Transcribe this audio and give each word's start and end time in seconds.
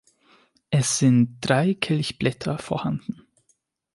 Es 0.71 0.97
sind 0.97 1.37
drei 1.41 1.75
Kelchblätter 1.75 2.57
vorhanden. 2.57 3.21